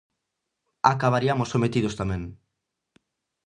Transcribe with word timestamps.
Acabariamos 0.93 1.51
sometidos 1.53 1.97
tamén. 2.01 2.23